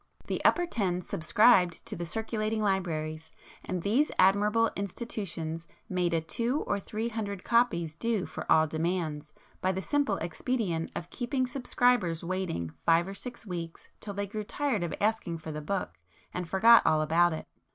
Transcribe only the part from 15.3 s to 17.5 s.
for the book, and forgot all about it.